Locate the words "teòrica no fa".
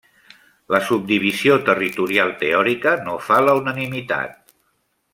2.41-3.41